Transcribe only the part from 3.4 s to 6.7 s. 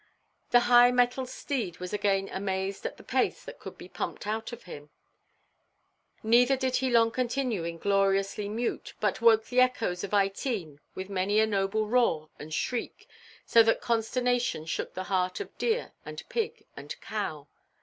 that could be pumped out of him; neither